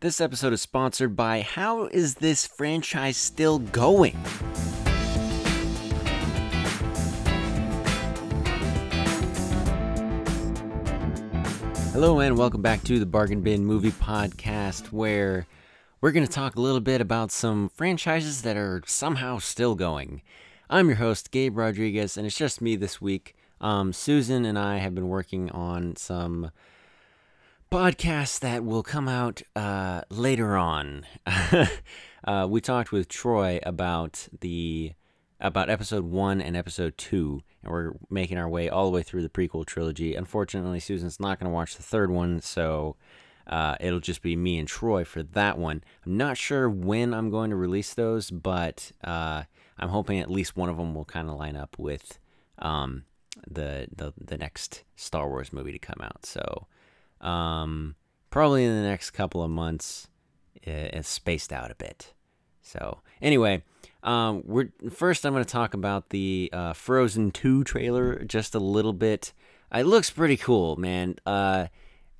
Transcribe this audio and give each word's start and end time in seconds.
This 0.00 0.20
episode 0.20 0.52
is 0.52 0.62
sponsored 0.62 1.16
by 1.16 1.40
How 1.40 1.86
is 1.86 2.14
this 2.14 2.46
franchise 2.46 3.16
still 3.16 3.58
going? 3.58 4.12
Hello, 11.90 12.20
and 12.20 12.38
welcome 12.38 12.62
back 12.62 12.84
to 12.84 13.00
the 13.00 13.06
Bargain 13.06 13.40
Bin 13.40 13.64
Movie 13.64 13.90
Podcast, 13.90 14.92
where 14.92 15.48
we're 16.00 16.12
going 16.12 16.24
to 16.24 16.32
talk 16.32 16.54
a 16.54 16.60
little 16.60 16.78
bit 16.78 17.00
about 17.00 17.32
some 17.32 17.68
franchises 17.70 18.42
that 18.42 18.56
are 18.56 18.84
somehow 18.86 19.38
still 19.38 19.74
going. 19.74 20.22
I'm 20.70 20.86
your 20.86 20.98
host, 20.98 21.32
Gabe 21.32 21.58
Rodriguez, 21.58 22.16
and 22.16 22.24
it's 22.24 22.38
just 22.38 22.62
me 22.62 22.76
this 22.76 23.00
week. 23.00 23.34
Um, 23.60 23.92
Susan 23.92 24.44
and 24.44 24.56
I 24.56 24.76
have 24.76 24.94
been 24.94 25.08
working 25.08 25.50
on 25.50 25.96
some 25.96 26.52
podcasts 27.70 28.40
that 28.40 28.64
will 28.64 28.82
come 28.82 29.08
out 29.08 29.42
uh, 29.54 30.02
later 30.10 30.56
on. 30.56 31.04
uh, 32.24 32.46
we 32.48 32.60
talked 32.60 32.92
with 32.92 33.08
Troy 33.08 33.60
about 33.62 34.28
the 34.40 34.92
about 35.40 35.70
episode 35.70 36.04
one 36.04 36.40
and 36.40 36.56
episode 36.56 36.96
two, 36.98 37.42
and 37.62 37.72
we're 37.72 37.92
making 38.10 38.38
our 38.38 38.48
way 38.48 38.68
all 38.68 38.86
the 38.86 38.90
way 38.90 39.02
through 39.02 39.22
the 39.22 39.28
prequel 39.28 39.64
trilogy. 39.64 40.14
Unfortunately, 40.14 40.80
Susan's 40.80 41.20
not 41.20 41.38
going 41.38 41.48
to 41.48 41.54
watch 41.54 41.76
the 41.76 41.82
third 41.82 42.10
one, 42.10 42.40
so 42.40 42.96
uh, 43.46 43.76
it'll 43.80 44.00
just 44.00 44.22
be 44.22 44.34
me 44.34 44.58
and 44.58 44.66
Troy 44.66 45.04
for 45.04 45.22
that 45.22 45.58
one. 45.58 45.84
I'm 46.04 46.16
not 46.16 46.36
sure 46.36 46.68
when 46.68 47.14
I'm 47.14 47.30
going 47.30 47.50
to 47.50 47.56
release 47.56 47.94
those, 47.94 48.30
but 48.30 48.90
uh, 49.04 49.44
I'm 49.78 49.90
hoping 49.90 50.18
at 50.18 50.30
least 50.30 50.56
one 50.56 50.68
of 50.68 50.76
them 50.76 50.94
will 50.94 51.04
kind 51.04 51.28
of 51.28 51.36
line 51.36 51.56
up 51.56 51.78
with 51.78 52.18
um, 52.58 53.04
the, 53.46 53.86
the 53.94 54.12
the 54.16 54.36
next 54.36 54.82
Star 54.96 55.28
Wars 55.28 55.52
movie 55.52 55.72
to 55.72 55.78
come 55.78 56.00
out. 56.02 56.26
So 56.26 56.66
um, 57.20 57.94
probably 58.30 58.64
in 58.64 58.74
the 58.74 58.88
next 58.88 59.10
couple 59.10 59.42
of 59.42 59.50
months, 59.50 60.08
it's 60.62 61.08
spaced 61.08 61.52
out 61.52 61.70
a 61.70 61.74
bit. 61.74 62.14
So 62.62 62.98
anyway, 63.22 63.62
um, 64.02 64.42
we're 64.44 64.70
first. 64.90 65.24
I'm 65.24 65.32
going 65.32 65.44
to 65.44 65.50
talk 65.50 65.74
about 65.74 66.10
the 66.10 66.50
uh, 66.52 66.72
Frozen 66.72 67.32
2 67.32 67.64
trailer 67.64 68.24
just 68.24 68.54
a 68.54 68.60
little 68.60 68.92
bit. 68.92 69.32
It 69.74 69.86
looks 69.86 70.10
pretty 70.10 70.36
cool, 70.36 70.76
man. 70.76 71.16
Uh, 71.26 71.66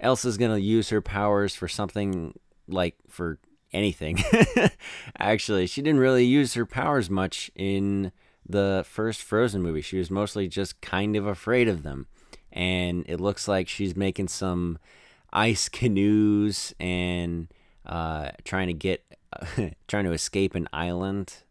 Elsa's 0.00 0.36
going 0.36 0.50
to 0.50 0.60
use 0.60 0.90
her 0.90 1.00
powers 1.00 1.54
for 1.54 1.68
something 1.68 2.38
like 2.66 2.96
for 3.08 3.38
anything. 3.72 4.18
Actually, 5.18 5.66
she 5.66 5.82
didn't 5.82 6.00
really 6.00 6.24
use 6.24 6.54
her 6.54 6.66
powers 6.66 7.10
much 7.10 7.50
in 7.54 8.12
the 8.48 8.84
first 8.88 9.22
Frozen 9.22 9.62
movie. 9.62 9.82
She 9.82 9.98
was 9.98 10.10
mostly 10.10 10.48
just 10.48 10.80
kind 10.80 11.16
of 11.16 11.26
afraid 11.26 11.68
of 11.68 11.82
them. 11.82 12.06
And 12.52 13.04
it 13.08 13.20
looks 13.20 13.46
like 13.46 13.68
she's 13.68 13.94
making 13.96 14.28
some 14.28 14.78
ice 15.32 15.68
canoes 15.68 16.74
and 16.80 17.48
uh, 17.86 18.30
trying 18.44 18.68
to 18.68 18.72
get, 18.72 19.04
trying 19.88 20.04
to 20.04 20.12
escape 20.12 20.54
an 20.54 20.68
island 20.72 21.42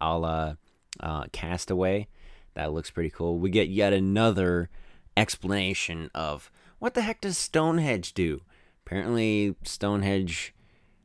a 0.00 0.18
la 0.18 0.54
uh, 1.00 1.24
Castaway. 1.32 2.08
That 2.54 2.72
looks 2.72 2.90
pretty 2.90 3.10
cool. 3.10 3.38
We 3.38 3.50
get 3.50 3.68
yet 3.68 3.92
another 3.92 4.70
explanation 5.16 6.10
of 6.14 6.50
what 6.78 6.94
the 6.94 7.02
heck 7.02 7.20
does 7.20 7.38
Stonehenge 7.38 8.14
do? 8.14 8.42
Apparently, 8.86 9.54
Stonehenge 9.64 10.54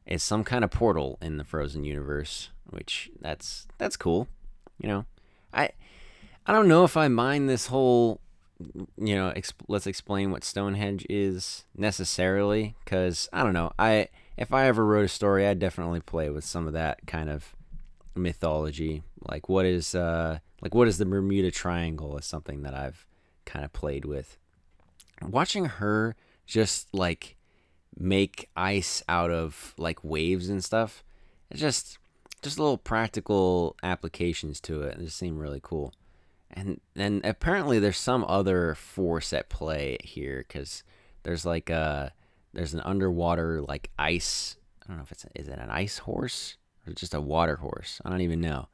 is 0.05 0.23
some 0.23 0.43
kind 0.43 0.63
of 0.63 0.71
portal 0.71 1.17
in 1.21 1.37
the 1.37 1.43
Frozen 1.43 1.83
universe, 1.83 2.49
which 2.69 3.11
that's 3.19 3.67
that's 3.77 3.97
cool. 3.97 4.27
You 4.79 4.87
know, 4.87 5.05
I 5.53 5.69
I 6.45 6.53
don't 6.53 6.67
know 6.67 6.83
if 6.83 6.95
I 6.97 7.07
mind 7.07 7.49
this 7.49 7.67
whole 7.67 8.21
you 8.97 9.15
know 9.15 9.31
exp- 9.35 9.53
let's 9.67 9.87
explain 9.87 10.31
what 10.31 10.43
Stonehenge 10.43 11.05
is 11.09 11.65
necessarily 11.75 12.75
because 12.83 13.29
I 13.33 13.43
don't 13.43 13.53
know 13.53 13.71
I 13.77 14.09
if 14.37 14.53
I 14.53 14.65
ever 14.67 14.85
wrote 14.85 15.05
a 15.05 15.09
story 15.09 15.47
I'd 15.47 15.59
definitely 15.59 15.99
play 16.01 16.29
with 16.29 16.43
some 16.43 16.67
of 16.67 16.73
that 16.73 17.05
kind 17.07 17.29
of 17.29 17.55
mythology 18.15 19.03
like 19.27 19.49
what 19.49 19.65
is 19.65 19.95
uh 19.95 20.39
like 20.61 20.75
what 20.75 20.87
is 20.87 20.97
the 20.97 21.05
Bermuda 21.05 21.51
Triangle 21.51 22.17
is 22.17 22.25
something 22.25 22.61
that 22.63 22.73
I've 22.73 23.05
kind 23.45 23.65
of 23.65 23.73
played 23.73 24.05
with 24.05 24.37
watching 25.21 25.65
her 25.65 26.15
just 26.45 26.93
like 26.93 27.35
make 27.97 28.49
ice 28.55 29.03
out 29.07 29.31
of 29.31 29.73
like 29.77 30.03
waves 30.03 30.49
and 30.49 30.63
stuff. 30.63 31.03
It's 31.49 31.59
just 31.61 31.97
just 32.41 32.59
little 32.59 32.77
practical 32.77 33.75
applications 33.83 34.59
to 34.61 34.81
it. 34.81 34.97
It 34.97 35.05
just 35.05 35.17
seem 35.17 35.37
really 35.37 35.61
cool. 35.61 35.93
And 36.53 36.79
then 36.93 37.21
apparently 37.23 37.79
there's 37.79 37.97
some 37.97 38.23
other 38.27 38.75
force 38.75 39.33
at 39.33 39.49
play 39.49 39.97
here 40.03 40.45
because 40.47 40.83
there's 41.23 41.45
like 41.45 41.69
a 41.69 42.13
there's 42.53 42.73
an 42.73 42.81
underwater 42.81 43.61
like 43.61 43.89
ice. 43.97 44.57
I 44.83 44.87
don't 44.87 44.97
know 44.97 45.03
if 45.03 45.11
it's 45.11 45.25
is 45.35 45.47
it 45.47 45.59
an 45.59 45.69
ice 45.69 45.99
horse 45.99 46.57
or 46.87 46.93
just 46.93 47.13
a 47.13 47.21
water 47.21 47.57
horse. 47.57 48.01
I 48.05 48.09
don't 48.09 48.21
even 48.21 48.41
know. 48.41 48.67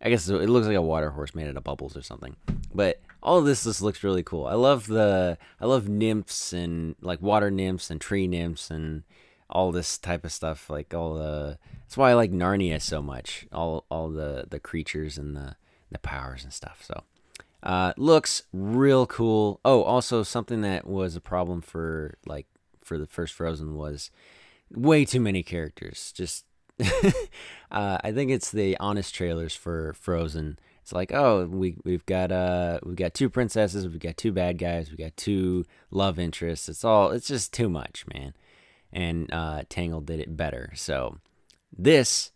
I 0.00 0.10
guess 0.10 0.28
it 0.28 0.48
looks 0.48 0.66
like 0.66 0.76
a 0.76 0.82
water 0.82 1.10
horse 1.10 1.34
made 1.34 1.48
out 1.48 1.56
of 1.56 1.64
bubbles 1.64 1.96
or 1.96 2.02
something. 2.02 2.36
But 2.74 3.00
all 3.22 3.40
this 3.40 3.64
just 3.64 3.82
looks 3.82 4.04
really 4.04 4.22
cool. 4.22 4.46
I 4.46 4.54
love 4.54 4.86
the 4.86 5.38
I 5.60 5.66
love 5.66 5.88
nymphs 5.88 6.52
and 6.52 6.96
like 7.00 7.20
water 7.20 7.50
nymphs 7.50 7.90
and 7.90 8.00
tree 8.00 8.26
nymphs 8.26 8.70
and 8.70 9.04
all 9.48 9.72
this 9.72 9.98
type 9.98 10.24
of 10.24 10.32
stuff. 10.32 10.70
Like 10.70 10.94
all 10.94 11.14
the 11.14 11.58
that's 11.82 11.96
why 11.96 12.10
I 12.10 12.14
like 12.14 12.32
Narnia 12.32 12.80
so 12.80 13.02
much. 13.02 13.46
All 13.52 13.84
all 13.90 14.08
the 14.10 14.46
the 14.48 14.60
creatures 14.60 15.18
and 15.18 15.36
the 15.36 15.56
the 15.90 15.98
powers 15.98 16.44
and 16.44 16.52
stuff. 16.52 16.84
So 16.84 17.02
uh, 17.62 17.92
looks 17.96 18.42
real 18.52 19.06
cool. 19.06 19.60
Oh, 19.64 19.82
also 19.82 20.22
something 20.22 20.62
that 20.62 20.86
was 20.86 21.16
a 21.16 21.20
problem 21.20 21.60
for 21.60 22.16
like 22.26 22.46
for 22.82 22.98
the 22.98 23.06
first 23.06 23.34
Frozen 23.34 23.74
was 23.74 24.10
way 24.70 25.04
too 25.04 25.20
many 25.20 25.42
characters. 25.42 26.12
Just 26.12 26.44
uh, 27.70 27.98
I 28.02 28.12
think 28.12 28.30
it's 28.30 28.50
the 28.50 28.76
honest 28.78 29.14
trailers 29.14 29.54
for 29.54 29.94
Frozen 29.94 30.58
it's 30.86 30.92
like, 30.92 31.12
oh, 31.12 31.46
we 31.46 31.74
we've 31.82 32.06
got 32.06 32.30
uh 32.30 32.78
we've 32.84 32.94
got 32.94 33.12
two 33.12 33.28
princesses, 33.28 33.88
we've 33.88 33.98
got 33.98 34.16
two 34.16 34.30
bad 34.30 34.56
guys, 34.56 34.88
we 34.88 34.96
got 34.96 35.16
two 35.16 35.64
love 35.90 36.16
interests. 36.16 36.68
It's 36.68 36.84
all 36.84 37.10
it's 37.10 37.26
just 37.26 37.52
too 37.52 37.68
much, 37.68 38.04
man. 38.14 38.34
And 38.92 39.28
uh, 39.32 39.64
Tangled 39.68 40.06
did 40.06 40.20
it 40.20 40.36
better. 40.36 40.70
So 40.76 41.18
this, 41.76 42.30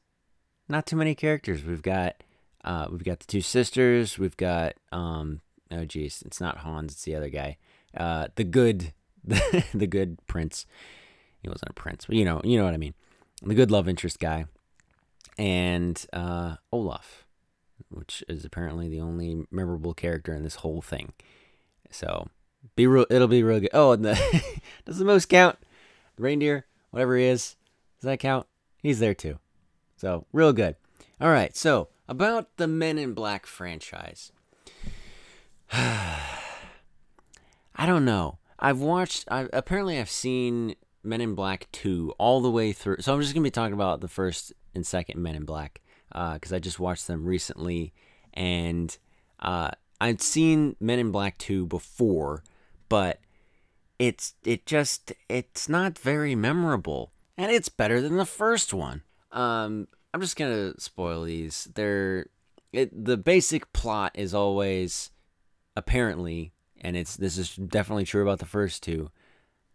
not 0.68 0.84
too 0.84 0.96
many 0.96 1.14
characters. 1.14 1.62
We've 1.62 1.80
got 1.80 2.16
uh, 2.64 2.86
we've 2.90 3.04
got 3.04 3.20
the 3.20 3.26
two 3.26 3.40
sisters. 3.40 4.18
We've 4.18 4.36
got 4.36 4.74
um 4.92 5.40
oh 5.70 5.84
geez, 5.84 6.22
it's 6.26 6.40
not 6.40 6.58
Hans, 6.58 6.92
it's 6.92 7.04
the 7.04 7.14
other 7.14 7.30
guy. 7.30 7.56
Uh, 7.96 8.28
the 8.34 8.44
good 8.44 8.92
the 9.24 9.86
good 9.88 10.18
prince. 10.26 10.66
He 11.42 11.48
wasn't 11.48 11.70
a 11.70 11.74
prince, 11.74 12.06
but 12.06 12.16
you 12.16 12.24
know 12.24 12.40
you 12.44 12.58
know 12.58 12.64
what 12.64 12.74
I 12.74 12.78
mean. 12.78 12.94
The 13.42 13.54
good 13.54 13.70
love 13.70 13.88
interest 13.88 14.18
guy, 14.18 14.44
and 15.38 16.04
uh, 16.12 16.56
Olaf 16.72 17.24
which 17.88 18.22
is 18.28 18.44
apparently 18.44 18.88
the 18.88 19.00
only 19.00 19.46
memorable 19.50 19.94
character 19.94 20.34
in 20.34 20.42
this 20.42 20.56
whole 20.56 20.82
thing. 20.82 21.12
So 21.90 22.28
be 22.76 22.86
real. 22.86 23.06
It'll 23.10 23.28
be 23.28 23.42
real 23.42 23.60
good. 23.60 23.70
Oh, 23.72 23.92
and 23.92 24.04
the 24.04 24.42
does 24.84 24.98
the 24.98 25.04
most 25.04 25.28
count? 25.28 25.58
The 26.16 26.22
reindeer, 26.22 26.66
whatever 26.90 27.16
he 27.16 27.24
is, 27.24 27.56
does 28.00 28.06
that 28.06 28.18
count? 28.18 28.46
He's 28.82 28.98
there 28.98 29.14
too. 29.14 29.38
So 29.96 30.26
real 30.32 30.52
good. 30.52 30.76
All 31.20 31.30
right. 31.30 31.54
So 31.56 31.88
about 32.10 32.56
the 32.56 32.66
Men 32.66 32.98
in 32.98 33.14
Black 33.14 33.46
franchise. 33.46 34.32
I 35.72 36.26
don't 37.86 38.04
know. 38.04 38.38
I've 38.58 38.80
watched. 38.80 39.24
I 39.30 39.48
apparently 39.52 39.98
I've 39.98 40.10
seen 40.10 40.74
Men 41.02 41.22
in 41.22 41.34
Black 41.34 41.68
two 41.72 42.12
all 42.18 42.42
the 42.42 42.50
way 42.50 42.72
through. 42.72 42.98
So 43.00 43.14
I'm 43.14 43.22
just 43.22 43.32
gonna 43.32 43.44
be 43.44 43.50
talking 43.50 43.72
about 43.72 44.02
the 44.02 44.08
first 44.08 44.52
and 44.74 44.86
second 44.86 45.22
Men 45.22 45.36
in 45.36 45.44
Black 45.44 45.80
because 46.08 46.52
uh, 46.52 46.56
I 46.56 46.58
just 46.58 46.80
watched 46.80 47.06
them 47.06 47.24
recently, 47.24 47.94
and 48.34 48.98
uh, 49.38 49.70
I'd 50.00 50.20
seen 50.20 50.74
Men 50.80 50.98
in 50.98 51.12
Black 51.12 51.38
2 51.38 51.66
before, 51.66 52.42
but 52.88 53.20
it's 53.98 54.34
it 54.44 54.66
just 54.66 55.12
it's 55.28 55.68
not 55.68 55.96
very 55.96 56.34
memorable, 56.34 57.12
and 57.38 57.52
it's 57.52 57.68
better 57.68 58.00
than 58.00 58.16
the 58.16 58.26
first 58.26 58.74
one. 58.74 59.02
Um, 59.30 59.86
I'm 60.12 60.20
just 60.20 60.36
gonna 60.36 60.78
spoil 60.78 61.24
these. 61.24 61.68
They're 61.74 62.26
it, 62.72 63.04
the 63.04 63.16
basic 63.16 63.72
plot 63.72 64.12
is 64.14 64.34
always 64.34 65.10
apparently, 65.76 66.52
and 66.80 66.96
it's 66.96 67.16
this 67.16 67.38
is 67.38 67.56
definitely 67.56 68.04
true 68.04 68.22
about 68.22 68.38
the 68.38 68.46
first 68.46 68.82
two. 68.82 69.10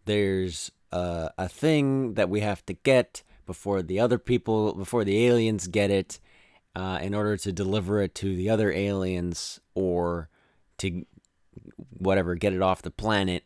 There's 0.06 0.72
a, 0.92 1.32
a 1.38 1.50
thing 1.50 2.14
that 2.14 2.30
we 2.30 2.42
have 2.42 2.66
to 2.68 2.74
get 2.74 3.24
before 3.46 3.82
the 3.82 4.00
other 4.00 4.18
people, 4.18 4.74
before 4.74 5.04
the 5.04 5.26
aliens 5.26 5.68
get 5.68 5.92
it, 5.92 6.20
uh, 6.76 7.00
in 7.02 7.14
order 7.14 7.38
to 7.38 7.52
deliver 7.52 8.02
it 8.02 8.16
to 8.16 8.36
the 8.36 8.50
other 8.50 8.72
aliens 8.72 9.60
or 9.74 10.30
to 10.80 11.06
whatever, 11.98 12.36
get 12.36 12.54
it 12.54 12.62
off 12.62 12.82
the 12.82 12.92
planet 12.92 13.44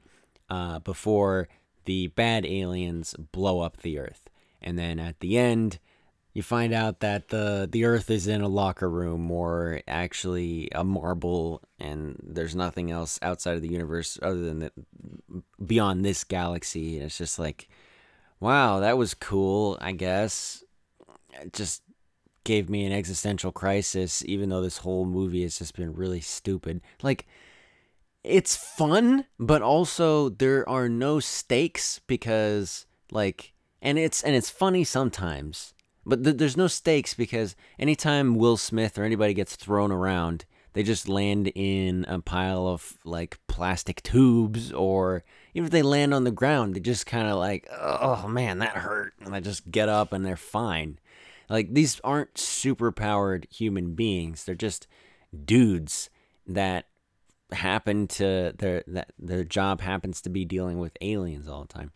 uh, 0.49 0.79
before 0.79 1.47
the 1.85 2.07
bad 2.07 2.45
aliens 2.45 3.15
blow 3.31 3.61
up 3.61 3.77
the 3.77 3.99
Earth. 3.99 4.29
And 4.61 4.77
then 4.77 4.99
at 4.99 5.19
the 5.19 5.37
end, 5.37 5.79
you 6.39 6.43
find 6.43 6.73
out 6.73 7.01
that 7.01 7.27
the 7.27 7.67
the 7.69 7.83
Earth 7.83 8.09
is 8.09 8.25
in 8.25 8.39
a 8.39 8.47
locker 8.47 8.89
room 8.89 9.29
or 9.29 9.81
actually 9.89 10.69
a 10.73 10.85
marble, 10.85 11.61
and 11.77 12.17
there's 12.23 12.55
nothing 12.55 12.89
else 12.91 13.19
outside 13.21 13.57
of 13.57 13.61
the 13.61 13.67
universe 13.67 14.17
other 14.21 14.39
than 14.39 14.59
the, 14.59 14.71
beyond 15.65 16.05
this 16.05 16.23
galaxy. 16.23 16.95
And 16.95 17.07
it's 17.07 17.17
just 17.17 17.39
like, 17.39 17.67
wow, 18.39 18.79
that 18.79 18.97
was 18.97 19.13
cool, 19.13 19.77
I 19.81 19.91
guess. 19.91 20.63
It 21.41 21.51
just 21.51 21.83
gave 22.45 22.69
me 22.69 22.85
an 22.85 22.93
existential 22.93 23.51
crisis, 23.51 24.23
even 24.25 24.47
though 24.47 24.61
this 24.61 24.77
whole 24.77 25.03
movie 25.03 25.43
has 25.43 25.57
just 25.57 25.75
been 25.75 25.93
really 25.93 26.21
stupid. 26.21 26.79
Like, 27.01 27.27
it's 28.23 28.55
fun, 28.55 29.25
but 29.37 29.61
also 29.61 30.29
there 30.29 30.67
are 30.69 30.87
no 30.87 31.19
stakes 31.19 31.99
because, 32.07 32.85
like, 33.11 33.51
and 33.81 33.99
it's 33.99 34.23
and 34.23 34.37
it's 34.37 34.49
funny 34.49 34.85
sometimes, 34.85 35.73
but 36.05 36.23
th- 36.23 36.37
there's 36.37 36.57
no 36.57 36.67
stakes 36.67 37.13
because 37.13 37.55
anytime 37.77 38.35
Will 38.35 38.57
Smith 38.57 38.97
or 38.97 39.03
anybody 39.03 39.33
gets 39.33 39.55
thrown 39.55 39.91
around, 39.91 40.45
they 40.73 40.83
just 40.83 41.09
land 41.09 41.51
in 41.55 42.05
a 42.07 42.19
pile 42.19 42.67
of 42.67 42.97
like 43.03 43.37
plastic 43.47 44.01
tubes 44.03 44.71
or 44.71 45.23
even 45.53 45.65
if 45.65 45.71
they 45.71 45.81
land 45.81 46.13
on 46.13 46.23
the 46.23 46.31
ground 46.31 46.75
they 46.75 46.79
just 46.79 47.05
kind 47.05 47.27
of 47.27 47.37
like 47.37 47.67
oh 47.71 48.27
man 48.27 48.59
that 48.59 48.77
hurt 48.77 49.13
and 49.19 49.33
they 49.33 49.41
just 49.41 49.69
get 49.71 49.89
up 49.89 50.13
and 50.13 50.25
they're 50.25 50.37
fine. 50.37 50.99
Like 51.49 51.73
these 51.73 51.99
aren't 52.03 52.37
super 52.37 52.91
powered 52.91 53.47
human 53.49 53.95
beings. 53.95 54.45
They're 54.45 54.55
just 54.55 54.87
dudes 55.45 56.09
that 56.45 56.85
happen 57.51 58.07
to 58.07 58.53
their 58.57 58.83
that 58.87 59.11
their 59.17 59.43
job 59.43 59.81
happens 59.81 60.21
to 60.21 60.29
be 60.29 60.45
dealing 60.45 60.77
with 60.77 60.95
aliens 61.01 61.47
all 61.47 61.61
the 61.61 61.73
time 61.73 61.91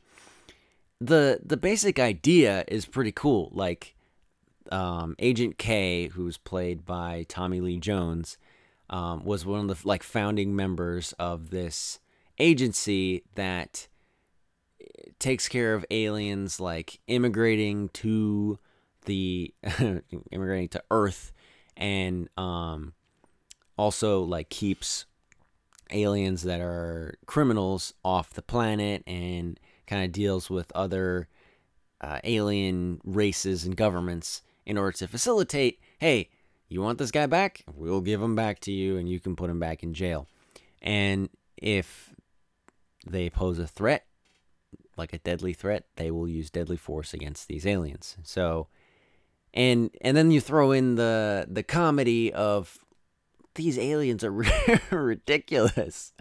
the 1.05 1.39
the 1.43 1.57
basic 1.57 1.99
idea 1.99 2.63
is 2.67 2.85
pretty 2.85 3.11
cool. 3.11 3.49
Like 3.53 3.95
um, 4.71 5.15
agent 5.19 5.57
k 5.57 6.07
who's 6.07 6.37
played 6.37 6.85
by 6.85 7.25
tommy 7.27 7.59
lee 7.59 7.77
jones 7.77 8.37
um, 8.89 9.25
was 9.25 9.45
one 9.45 9.59
of 9.59 9.67
the 9.67 9.87
like 9.87 10.03
founding 10.03 10.55
members 10.55 11.13
of 11.19 11.49
this 11.49 11.99
agency 12.39 13.23
that 13.35 13.87
takes 15.19 15.47
care 15.47 15.73
of 15.73 15.85
aliens 15.91 16.59
like 16.59 16.99
immigrating 17.07 17.89
to 17.89 18.57
the 19.05 19.53
immigrating 20.31 20.69
to 20.69 20.83
Earth 20.91 21.31
and 21.75 22.29
um, 22.37 22.93
also 23.77 24.21
like 24.21 24.49
keeps 24.49 25.05
aliens 25.91 26.43
that 26.43 26.61
are 26.61 27.15
criminals 27.25 27.93
off 28.03 28.31
the 28.31 28.41
planet 28.41 29.03
and 29.05 29.59
kind 29.93 30.05
of 30.05 30.11
deals 30.11 30.49
with 30.49 30.71
other 30.73 31.27
uh, 32.01 32.19
alien 32.23 32.99
races 33.03 33.65
and 33.65 33.77
governments 33.77 34.41
in 34.65 34.77
order 34.77 34.91
to 34.91 35.07
facilitate 35.07 35.79
hey 35.99 36.29
you 36.73 36.81
want 36.81 36.97
this 36.97 37.11
guy 37.11 37.27
back? 37.27 37.63
We'll 37.75 38.01
give 38.01 38.19
him 38.19 38.35
back 38.35 38.59
to 38.61 38.71
you 38.71 38.97
and 38.97 39.07
you 39.07 39.19
can 39.19 39.35
put 39.35 39.51
him 39.51 39.59
back 39.59 39.83
in 39.83 39.93
jail. 39.93 40.27
And 40.81 41.29
if 41.55 42.15
they 43.05 43.29
pose 43.29 43.59
a 43.59 43.67
threat, 43.67 44.07
like 44.97 45.13
a 45.13 45.19
deadly 45.19 45.53
threat, 45.53 45.85
they 45.97 46.09
will 46.09 46.27
use 46.27 46.49
deadly 46.49 46.77
force 46.77 47.13
against 47.13 47.47
these 47.47 47.67
aliens. 47.67 48.17
So 48.23 48.69
and 49.53 49.91
and 50.01 50.17
then 50.17 50.31
you 50.31 50.41
throw 50.41 50.71
in 50.71 50.95
the 50.95 51.45
the 51.47 51.61
comedy 51.61 52.33
of 52.33 52.79
these 53.53 53.77
aliens 53.77 54.23
are 54.23 54.31
ridiculous. 54.89 56.13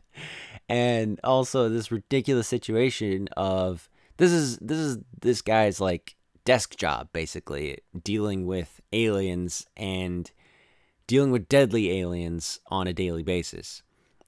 And 0.73 1.21
also 1.23 1.69
this 1.69 1.93
ridiculous 1.93 2.49
situation 2.49 3.29
of 3.37 3.91
this 4.17 4.33
is 4.33 4.57
this 4.57 4.79
is 4.79 4.99
this 5.21 5.43
guy's 5.43 5.83
like 5.83 6.17
desk 6.47 6.77
job 6.79 7.11
basically 7.13 7.81
dealing 8.03 8.47
with 8.47 8.81
aliens 8.91 9.67
and 9.77 10.31
dealing 11.07 11.31
with 11.31 11.47
deadly 11.47 12.01
aliens 12.01 12.59
on 12.69 12.87
a 12.87 12.95
daily 12.95 13.23
basis. 13.23 13.83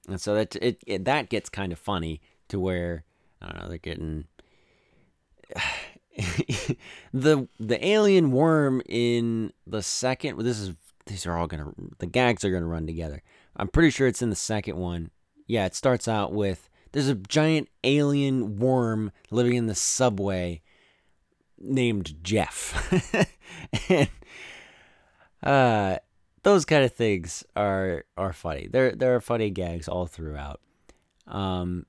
And 0.07 0.21
so 0.21 0.35
that 0.35 0.55
it, 0.57 0.77
it 0.85 1.05
that 1.05 1.29
gets 1.29 1.49
kind 1.49 1.71
of 1.71 1.79
funny 1.79 2.21
to 2.49 2.59
where 2.59 3.05
I 3.41 3.47
don't 3.47 3.63
know 3.63 3.67
they're 3.67 3.79
getting 3.79 4.25
the 7.11 7.47
the 7.59 7.87
alien 7.87 8.31
worm 8.31 8.83
in 8.87 9.51
the 9.65 9.81
second. 9.81 10.37
This 10.41 10.59
is 10.59 10.75
these 11.07 11.25
are 11.25 11.35
all 11.35 11.47
gonna 11.47 11.73
the 11.97 12.05
gags 12.05 12.45
are 12.45 12.51
gonna 12.51 12.67
run 12.67 12.85
together. 12.85 13.23
I'm 13.55 13.67
pretty 13.67 13.89
sure 13.89 14.05
it's 14.05 14.21
in 14.21 14.29
the 14.29 14.35
second 14.35 14.77
one. 14.77 15.09
Yeah, 15.47 15.65
it 15.65 15.75
starts 15.75 16.07
out 16.07 16.33
with 16.33 16.69
there's 16.91 17.09
a 17.09 17.15
giant 17.15 17.69
alien 17.83 18.57
worm 18.57 19.11
living 19.29 19.55
in 19.55 19.67
the 19.67 19.75
subway 19.75 20.61
named 21.57 22.15
Jeff. 22.23 23.27
and 23.89 24.09
uh 25.43 25.97
those 26.43 26.63
kind 26.63 26.85
of 26.85 26.93
things 26.93 27.43
are 27.55 28.05
are 28.15 28.31
funny. 28.31 28.67
There 28.71 28.91
there 28.91 29.15
are 29.15 29.21
funny 29.21 29.49
gags 29.49 29.87
all 29.87 30.05
throughout. 30.05 30.61
Um, 31.27 31.87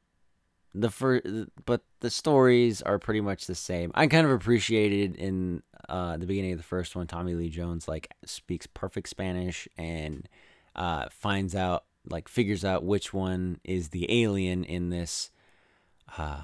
the 0.74 0.90
first, 0.90 1.26
but 1.64 1.82
the 2.00 2.10
stories 2.10 2.82
are 2.82 2.98
pretty 2.98 3.20
much 3.20 3.46
the 3.46 3.54
same. 3.54 3.92
I 3.94 4.06
kind 4.06 4.26
of 4.26 4.32
appreciated 4.32 5.16
in 5.16 5.62
uh, 5.88 6.16
the 6.16 6.26
beginning 6.26 6.52
of 6.52 6.58
the 6.58 6.64
first 6.64 6.96
one, 6.96 7.06
Tommy 7.06 7.34
Lee 7.34 7.50
Jones 7.50 7.86
like 7.86 8.10
speaks 8.24 8.66
perfect 8.66 9.08
Spanish 9.08 9.68
and 9.76 10.28
uh, 10.74 11.06
finds 11.10 11.54
out 11.54 11.84
like 12.08 12.28
figures 12.28 12.64
out 12.64 12.84
which 12.84 13.12
one 13.12 13.58
is 13.64 13.88
the 13.88 14.22
alien 14.22 14.64
in 14.64 14.90
this 14.90 15.30
uh, 16.18 16.40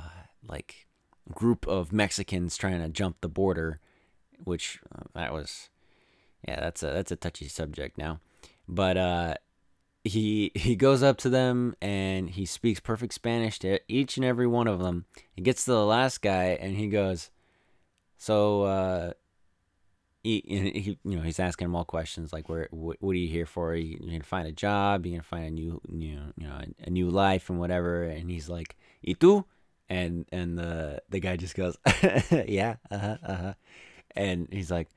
like 0.47 0.87
group 1.33 1.67
of 1.67 1.93
Mexicans 1.93 2.57
trying 2.57 2.83
to 2.83 2.89
jump 2.89 3.17
the 3.21 3.29
border, 3.29 3.81
which 4.43 4.81
uh, 4.95 5.05
that 5.15 5.33
was 5.33 5.71
yeah, 6.47 6.61
that's 6.61 6.83
a 6.83 6.87
that's 6.87 7.13
a 7.13 7.17
touchy 7.17 7.49
subject 7.49 7.97
now. 7.97 8.21
But 8.69 8.97
uh, 8.97 9.35
he 10.05 10.51
he 10.55 10.75
goes 10.75 11.03
up 11.03 11.19
to 11.19 11.31
them 11.31 11.77
and 11.81 12.31
he 12.31 12.45
speaks 12.45 12.81
perfect 12.81 13.15
Spanish 13.15 13.59
to 13.61 13.81
each 13.89 14.17
and 14.17 14.25
every 14.25 14.47
one 14.47 14.67
of 14.67 14.81
them. 14.81 15.05
He 15.33 15.43
gets 15.43 15.65
to 15.65 15.73
the 15.73 15.87
last 15.87 16.23
guy 16.23 16.59
and 16.61 16.77
he 16.77 16.89
goes, 16.89 17.31
"So, 18.17 18.63
uh, 18.63 19.13
he, 20.23 20.43
he 20.47 20.99
you 21.05 21.17
know 21.17 21.23
he's 21.23 21.41
asking 21.41 21.67
him 21.67 21.77
all 21.77 21.85
questions 21.85 22.33
like, 22.33 22.49
"Where 22.49 22.69
what, 22.71 22.97
what 23.01 23.13
are 23.13 23.19
you 23.19 23.29
here 23.29 23.47
for? 23.47 23.71
Are 23.71 23.77
you, 23.77 23.99
you 24.01 24.11
gonna 24.13 24.25
find 24.25 24.47
a 24.47 24.53
job? 24.53 25.07
You 25.07 25.13
gonna 25.13 25.23
find 25.23 25.47
a 25.47 25.51
new 25.51 25.81
you 25.89 26.17
know 26.17 26.33
you 26.37 26.47
know 26.47 26.55
a, 26.55 26.87
a 26.87 26.91
new 26.91 27.11
life 27.11 27.51
and 27.51 27.59
whatever?" 27.59 28.05
And 28.05 28.31
he's 28.31 28.49
like, 28.49 28.77
"Y 29.07 29.15
tú?" 29.19 29.45
And 29.89 30.27
and 30.33 30.59
the 30.59 31.03
the 31.11 31.21
guy 31.21 31.37
just 31.37 31.55
goes, 31.55 31.77
"Yeah, 32.47 32.77
uh 32.91 32.99
huh, 32.99 33.17
uh 33.27 33.37
huh," 33.37 33.55
and 34.15 34.49
he's 34.51 34.71
like 34.71 34.89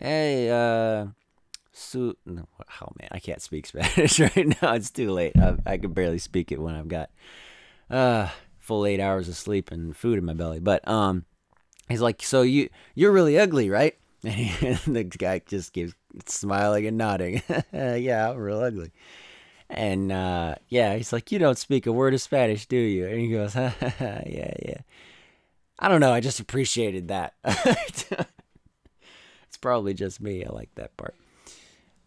hey, 0.00 0.48
uh, 0.50 1.06
su- 1.72 2.16
no, 2.26 2.48
oh 2.58 2.88
man, 2.98 3.08
I 3.12 3.18
can't 3.18 3.42
speak 3.42 3.66
Spanish 3.66 4.18
right 4.36 4.62
now. 4.62 4.74
It's 4.74 4.90
too 4.90 5.10
late. 5.12 5.36
I, 5.36 5.56
I 5.66 5.78
can 5.78 5.92
barely 5.92 6.18
speak 6.18 6.50
it 6.50 6.60
when 6.60 6.74
I've 6.74 6.88
got 6.88 7.10
uh 7.88 8.28
full 8.58 8.86
eight 8.86 9.00
hours 9.00 9.28
of 9.28 9.36
sleep 9.36 9.70
and 9.70 9.96
food 9.96 10.18
in 10.18 10.24
my 10.24 10.34
belly. 10.34 10.60
But 10.60 10.86
um, 10.88 11.24
he's 11.88 12.00
like, 12.00 12.22
so 12.22 12.42
you 12.42 12.68
you're 12.94 13.12
really 13.12 13.38
ugly, 13.38 13.70
right? 13.70 13.96
And 14.24 14.96
the 14.96 15.04
guy 15.04 15.40
just 15.46 15.72
keeps 15.72 15.94
smiling 16.26 16.86
and 16.86 16.98
nodding. 16.98 17.42
yeah, 17.72 18.30
I'm 18.30 18.36
real 18.36 18.60
ugly. 18.60 18.92
And 19.70 20.12
uh, 20.12 20.56
yeah, 20.68 20.96
he's 20.96 21.12
like, 21.12 21.32
you 21.32 21.38
don't 21.38 21.56
speak 21.56 21.86
a 21.86 21.92
word 21.92 22.12
of 22.12 22.20
Spanish, 22.20 22.66
do 22.66 22.76
you? 22.76 23.06
And 23.06 23.20
he 23.20 23.30
goes, 23.30 23.54
yeah, 23.54 24.22
yeah. 24.26 24.80
I 25.78 25.88
don't 25.88 26.00
know. 26.00 26.12
I 26.12 26.20
just 26.20 26.40
appreciated 26.40 27.08
that 27.08 27.34
it's 29.50 29.56
probably 29.60 29.94
just 29.94 30.20
me. 30.20 30.44
I 30.44 30.52
like 30.52 30.72
that 30.76 30.96
part. 30.96 31.16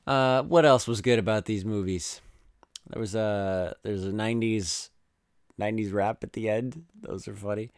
Uh, 0.07 0.43
what 0.43 0.65
else 0.65 0.87
was 0.87 1.01
good 1.01 1.19
about 1.19 1.45
these 1.45 1.65
movies? 1.65 2.21
There 2.89 2.99
was 2.99 3.15
a 3.15 3.75
there's 3.83 4.05
a 4.05 4.11
'90s 4.11 4.89
'90s 5.59 5.91
rap 5.91 6.23
at 6.23 6.33
the 6.33 6.49
end. 6.49 6.85
Those 7.01 7.27
are 7.27 7.35
funny. 7.35 7.71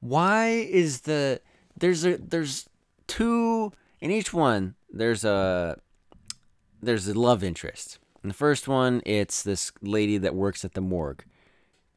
Why 0.00 0.48
is 0.48 1.02
the 1.02 1.40
there's 1.76 2.06
a 2.06 2.16
there's 2.16 2.68
two 3.10 3.72
in 4.00 4.10
each 4.10 4.32
one. 4.32 4.74
There's 4.90 5.24
a 5.24 5.78
there's 6.82 7.08
a 7.08 7.18
love 7.18 7.44
interest. 7.44 7.98
In 8.22 8.28
the 8.28 8.34
first 8.34 8.68
one, 8.68 9.02
it's 9.06 9.42
this 9.42 9.72
lady 9.82 10.18
that 10.18 10.34
works 10.34 10.64
at 10.64 10.74
the 10.74 10.80
morgue. 10.80 11.24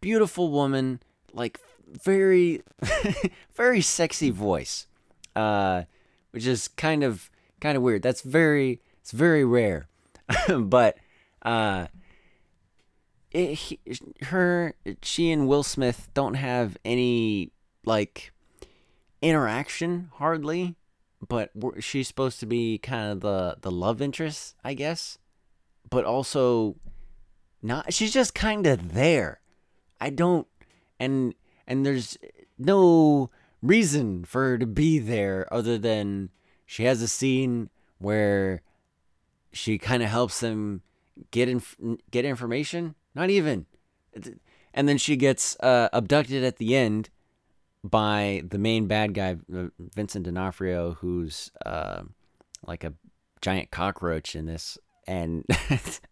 Beautiful 0.02 0.52
woman, 0.52 1.02
like 1.34 1.60
very 1.88 2.62
very 3.56 3.82
sexy 3.82 4.30
voice. 4.30 4.88
Uh 5.36 5.84
which 6.32 6.48
is 6.48 6.68
kind 6.68 7.04
of 7.04 7.30
kind 7.62 7.78
of 7.78 7.84
weird. 7.84 8.02
That's 8.02 8.22
very 8.22 8.82
it's 9.02 9.12
very 9.12 9.46
rare, 9.46 9.88
but 10.48 10.98
uh, 11.44 11.88
it, 13.32 13.54
he, 13.54 13.80
her 14.24 14.76
she 15.02 15.32
and 15.32 15.48
Will 15.48 15.64
Smith 15.64 16.10
don't 16.14 16.36
have 16.36 16.78
any 16.84 17.52
like 17.86 18.32
interaction 19.22 20.10
hardly, 20.16 20.76
but 21.28 21.52
she's 21.80 22.08
supposed 22.08 22.40
to 22.40 22.46
be 22.46 22.78
kind 22.78 23.12
of 23.12 23.20
the 23.22 23.58
the 23.62 23.72
love 23.72 24.02
interest, 24.02 24.56
I 24.64 24.74
guess, 24.74 25.18
but 25.90 26.06
also 26.06 26.76
not. 27.62 27.94
She's 27.94 28.14
just 28.14 28.34
kind 28.34 28.66
of 28.68 28.94
there. 28.94 29.42
I 30.00 30.10
don't 30.10 30.48
and 31.00 31.36
and 31.68 31.86
there's 31.86 32.18
no 32.58 33.30
reason 33.62 34.26
for 34.26 34.44
her 34.44 34.58
to 34.58 34.66
be 34.66 35.00
there 35.00 35.52
other 35.52 35.78
than 35.78 36.30
she 36.66 36.84
has 36.84 37.02
a 37.02 37.08
scene 37.08 37.70
where 37.98 38.62
she 39.52 39.78
kind 39.78 40.04
of 40.04 40.10
helps 40.10 40.40
them 40.40 40.82
get 41.32 41.48
in, 41.48 41.62
get 42.12 42.26
information. 42.26 42.96
Not 43.16 43.30
even, 43.30 43.68
and 44.74 44.90
then 44.90 44.98
she 44.98 45.16
gets 45.16 45.56
uh, 45.60 45.90
abducted 45.94 46.44
at 46.44 46.58
the 46.58 46.76
end, 46.76 47.10
by 47.84 48.44
the 48.48 48.58
main 48.58 48.88
bad 48.88 49.14
guy, 49.14 49.36
uh, 49.54 49.68
Vincent 49.80 50.26
D'Onofrio, 50.26 50.94
who's 50.94 51.52
uh, 51.66 52.04
like 52.66 52.84
a 52.84 52.94
giant 53.42 53.72
cockroach 53.72 54.36
in 54.36 54.46
this, 54.46 54.78
and 55.06 55.46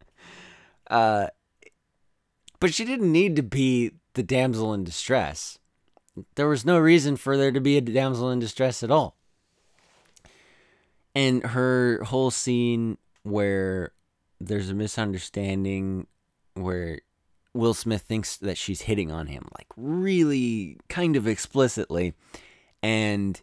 uh, 0.89 1.27
but 2.59 2.73
she 2.73 2.85
didn't 2.85 3.11
need 3.11 3.35
to 3.37 3.43
be 3.43 3.91
the 4.13 4.23
damsel 4.23 4.73
in 4.73 4.83
distress. 4.83 5.57
There 6.35 6.47
was 6.47 6.65
no 6.65 6.77
reason 6.77 7.15
for 7.15 7.37
there 7.37 7.51
to 7.51 7.61
be 7.61 7.77
a 7.77 7.81
damsel 7.81 8.29
in 8.29 8.39
distress 8.39 8.83
at 8.83 8.91
all. 8.91 9.15
And 11.15 11.43
her 11.43 12.03
whole 12.03 12.31
scene 12.31 12.97
where 13.23 13.93
there's 14.39 14.69
a 14.69 14.73
misunderstanding 14.73 16.07
where 16.53 16.99
Will 17.53 17.73
Smith 17.73 18.03
thinks 18.03 18.37
that 18.37 18.57
she's 18.57 18.81
hitting 18.81 19.11
on 19.11 19.27
him, 19.27 19.47
like 19.57 19.67
really 19.75 20.77
kind 20.87 21.15
of 21.15 21.27
explicitly. 21.27 22.13
And 22.81 23.39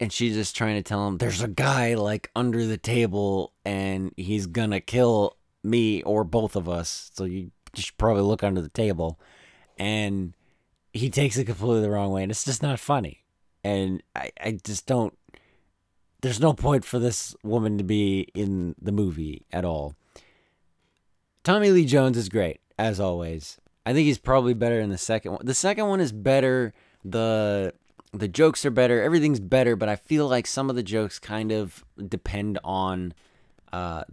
and 0.00 0.12
she's 0.12 0.34
just 0.34 0.56
trying 0.56 0.76
to 0.76 0.82
tell 0.82 1.06
him 1.06 1.18
there's 1.18 1.42
a 1.42 1.48
guy 1.48 1.94
like 1.94 2.30
under 2.36 2.66
the 2.66 2.76
table 2.76 3.52
and 3.64 4.12
he's 4.16 4.46
gonna 4.46 4.80
kill 4.80 5.36
me 5.62 6.02
or 6.02 6.24
both 6.24 6.56
of 6.56 6.68
us. 6.68 7.10
So 7.14 7.24
you 7.24 7.50
should 7.74 7.96
probably 7.96 8.22
look 8.22 8.42
under 8.42 8.60
the 8.60 8.68
table. 8.68 9.18
And 9.78 10.34
he 10.92 11.10
takes 11.10 11.36
it 11.36 11.46
completely 11.46 11.80
the 11.80 11.90
wrong 11.90 12.12
way, 12.12 12.22
and 12.22 12.30
it's 12.30 12.44
just 12.44 12.62
not 12.62 12.78
funny. 12.78 13.24
And 13.64 14.02
I, 14.14 14.30
I 14.40 14.58
just 14.62 14.86
don't. 14.86 15.16
There's 16.20 16.38
no 16.38 16.52
point 16.52 16.84
for 16.84 16.98
this 16.98 17.34
woman 17.42 17.76
to 17.78 17.84
be 17.84 18.28
in 18.34 18.74
the 18.80 18.92
movie 18.92 19.44
at 19.52 19.64
all. 19.64 19.96
Tommy 21.42 21.70
Lee 21.70 21.84
Jones 21.84 22.16
is 22.16 22.28
great 22.28 22.60
as 22.78 23.00
always. 23.00 23.58
I 23.86 23.92
think 23.92 24.06
he's 24.06 24.18
probably 24.18 24.54
better 24.54 24.80
in 24.80 24.90
the 24.90 24.98
second 24.98 25.32
one. 25.32 25.40
The 25.44 25.54
second 25.54 25.88
one 25.88 26.00
is 26.00 26.12
better. 26.12 26.72
The 27.04 27.74
the 28.12 28.28
jokes 28.28 28.64
are 28.64 28.70
better. 28.70 29.02
Everything's 29.02 29.40
better, 29.40 29.76
but 29.76 29.88
I 29.88 29.96
feel 29.96 30.28
like 30.28 30.46
some 30.46 30.70
of 30.70 30.76
the 30.76 30.82
jokes 30.82 31.18
kind 31.18 31.50
of 31.52 31.84
depend 32.08 32.58
on 32.62 33.12
uh, 33.72 34.04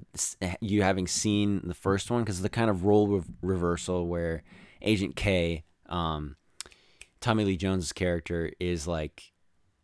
you 0.60 0.82
having 0.82 1.08
seen 1.08 1.62
the 1.64 1.76
first 1.76 2.10
one 2.10 2.24
because 2.24 2.42
the 2.42 2.50
kind 2.50 2.70
of 2.70 2.84
role 2.84 3.08
re- 3.08 3.22
reversal 3.44 4.08
where 4.08 4.42
Agent 4.82 5.16
K, 5.16 5.64
um, 5.88 6.36
Tommy 7.20 7.46
Lee 7.46 7.58
Jones' 7.58 7.94
character, 7.94 8.52
is 8.60 8.88
like 8.88 9.32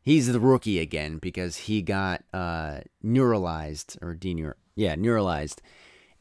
he's 0.01 0.31
the 0.31 0.39
rookie 0.39 0.79
again 0.79 1.19
because 1.19 1.55
he 1.57 1.83
got 1.83 2.23
uh, 2.33 2.79
neuralized 3.05 4.01
or 4.01 4.15
deneur 4.15 4.53
yeah 4.75 4.95
neuralized 4.95 5.59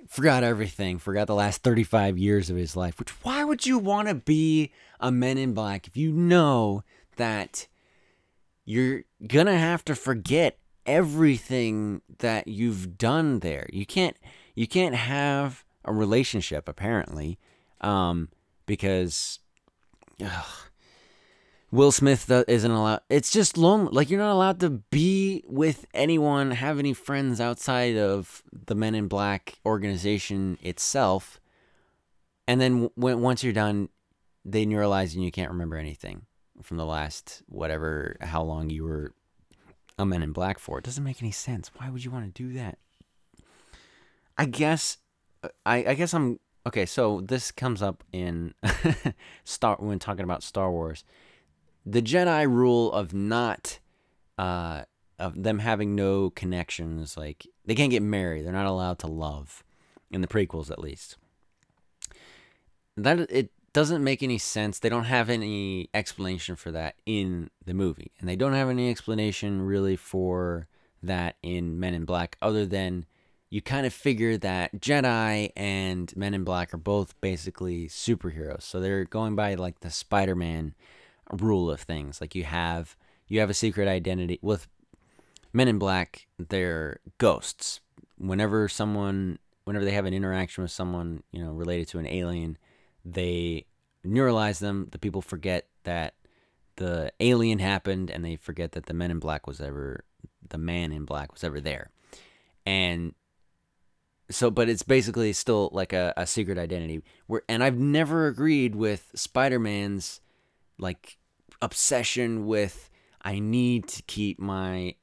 forgot 0.09 0.43
everything, 0.43 0.99
forgot 0.99 1.27
the 1.27 1.35
last 1.35 1.63
35 1.63 2.19
years 2.19 2.51
of 2.51 2.57
his 2.57 2.77
life. 2.77 2.99
Which, 2.99 3.11
why 3.25 3.45
would 3.45 3.67
you 3.67 3.79
want 3.79 4.09
to 4.09 4.15
be 4.15 4.73
a 5.01 5.11
Men 5.11 5.39
in 5.39 5.55
Black 5.55 5.87
if 5.87 5.97
you 5.97 6.13
know 6.13 6.83
that 7.17 7.67
you're 8.65 9.05
gonna 9.27 9.59
have 9.59 9.85
to 9.87 9.95
forget 9.95 10.59
everything 10.85 12.03
that 12.19 12.49
you've 12.49 12.99
done 12.99 13.41
there? 13.41 13.69
You 13.73 13.87
can't, 13.87 14.17
you 14.55 14.67
can't 14.67 14.95
have 14.95 15.65
a 15.85 15.93
relationship 15.93 16.69
apparently, 16.69 17.39
um, 17.81 18.29
because. 18.67 19.41
Ugh, 20.25 20.45
Will 21.73 21.91
Smith 21.91 22.31
isn't 22.31 22.71
allowed. 22.71 23.01
It's 23.11 23.31
just 23.31 23.59
lonely. 23.59 23.91
Like 23.93 24.09
you're 24.09 24.21
not 24.21 24.33
allowed 24.33 24.61
to 24.61 24.71
be 24.71 25.43
with 25.47 25.85
anyone, 25.93 26.53
have 26.53 26.79
any 26.79 26.93
friends 26.93 27.41
outside 27.41 27.97
of 27.97 28.43
the 28.53 28.75
Men 28.75 28.95
in 28.95 29.09
Black 29.09 29.59
organization 29.67 30.59
itself. 30.63 31.41
And 32.47 32.61
then 32.61 32.91
when 32.95 33.21
once 33.21 33.43
you're 33.43 33.53
done, 33.53 33.89
they 34.45 34.65
neuralize 34.65 35.15
and 35.15 35.25
you 35.25 35.33
can't 35.33 35.51
remember 35.51 35.77
anything 35.77 36.23
from 36.63 36.77
the 36.77 36.87
last 36.87 37.43
whatever 37.47 38.17
how 38.21 38.43
long 38.43 38.71
you 38.71 38.85
were 38.85 39.13
a 39.99 40.07
Men 40.07 40.23
in 40.23 40.33
Black 40.33 40.61
for. 40.61 40.79
It 40.79 40.85
doesn't 40.85 41.03
make 41.03 41.21
any 41.21 41.33
sense. 41.33 41.71
Why 41.77 41.91
would 41.91 42.05
you 42.05 42.13
want 42.13 42.33
to 42.33 42.43
do 42.43 42.53
that? 42.55 42.79
I 44.39 44.45
guess 44.45 44.99
uh, 45.43 45.49
I, 45.65 45.77
I 45.79 45.95
guess 45.95 46.15
I'm 46.15 46.39
okay. 46.65 46.87
So 46.87 47.23
this 47.23 47.51
comes 47.51 47.83
up 47.83 48.05
in 48.13 48.55
Star 49.45 49.77
when 49.81 49.99
talking 49.99 50.25
about 50.25 50.45
Star 50.45 50.71
Wars 50.71 51.03
the 51.87 52.03
Jedi 52.03 52.47
rule 52.51 52.93
of 52.93 53.15
not 53.15 53.79
uh, 54.37 54.83
of 55.19 55.43
them 55.43 55.61
having 55.61 55.95
no 55.95 56.31
connections, 56.31 57.17
like 57.17 57.47
they 57.65 57.77
can't 57.77 57.93
get 57.93 58.03
married, 58.03 58.45
they're 58.45 58.53
not 58.53 58.67
allowed 58.67 58.99
to 58.99 59.07
love 59.07 59.63
in 60.11 60.21
the 60.21 60.27
prequels 60.27 60.71
at 60.71 60.81
least. 60.81 61.17
That 62.97 63.21
it 63.31 63.51
doesn't 63.73 64.03
make 64.03 64.23
any 64.23 64.39
sense. 64.39 64.79
They 64.79 64.89
don't 64.89 65.05
have 65.05 65.31
any 65.31 65.89
explanation 65.95 66.57
for 66.57 66.73
that 66.73 66.97
in 67.07 67.51
the 67.65 67.75
movie, 67.75 68.11
and 68.19 68.29
they 68.29 68.37
don't 68.37 68.55
have 68.55 68.69
any 68.69 68.91
explanation 68.91 69.63
really 69.63 69.97
for 69.97 70.67
that 71.03 71.37
in 71.43 71.79
Men 71.79 71.95
in 71.95 72.05
Black, 72.05 72.37
other 72.43 72.67
than 72.67 73.07
you 73.49 73.63
kind 73.63 73.87
of 73.87 73.93
figure 73.93 74.37
that 74.39 74.81
Jedi 74.81 75.53
and 75.57 76.15
Men 76.17 76.35
in 76.35 76.43
Black 76.43 76.75
are 76.75 76.79
both 76.79 77.19
basically 77.21 77.87
superheroes. 77.87 78.63
So 78.63 78.81
they're 78.81 79.05
going 79.05 79.37
by 79.37 79.55
like 79.55 79.81
the 79.81 79.91
Spider 79.91 80.35
Man 80.35 80.75
rule 81.33 81.71
of 81.71 81.81
things. 81.81 82.21
Like 82.21 82.35
you 82.35 82.45
have 82.45 82.97
you 83.29 83.41
have 83.41 83.51
a 83.51 83.55
secret 83.55 83.89
identity 83.89 84.39
with 84.43 84.69
Men 85.53 85.69
in 85.69 85.79
Black. 85.79 86.27
They're 86.39 87.01
ghosts. 87.19 87.81
Whenever 88.19 88.69
someone, 88.69 89.39
whenever 89.65 89.85
they 89.85 89.93
have 89.93 90.07
an 90.07 90.15
interaction 90.15 90.63
with 90.63 90.71
someone, 90.71 91.23
you 91.33 91.43
know, 91.43 91.53
related 91.53 91.89
to 91.89 91.99
an 91.99 92.07
alien, 92.07 92.57
they 93.05 93.67
neuralize 94.05 94.61
them. 94.61 94.89
The 94.91 94.99
people 94.99 95.23
forget 95.23 95.67
that 95.85 96.15
the 96.77 97.13
alien 97.21 97.59
happened, 97.59 98.11
and 98.11 98.25
they 98.25 98.37
forget 98.37 98.73
that 98.73 98.87
the 98.87 98.95
Men 98.95 99.11
in 99.11 99.19
Black 99.19 99.47
was 99.47 99.61
ever 99.61 100.05
the 100.51 100.59
man 100.59 100.93
in 100.93 101.05
black 101.05 101.33
was 101.33 101.45
ever 101.45 101.61
there. 101.61 101.91
And 102.65 103.15
so 104.29 104.51
but 104.51 104.69
it's 104.69 104.83
basically 104.83 105.33
still 105.33 105.71
like 105.73 105.93
a, 105.93 106.13
a 106.17 106.27
secret 106.27 106.59
identity 106.59 107.01
where 107.29 107.43
and 107.49 107.63
i've 107.63 107.79
never 107.79 108.27
agreed 108.27 108.75
with 108.75 109.13
spider-man's 109.15 110.21
like 110.79 111.19
obsession 111.63 112.47
with 112.47 112.91
I 113.23 113.39
need 113.39 113.89
to 113.89 114.03
keep 114.03 114.39
my 114.39 114.95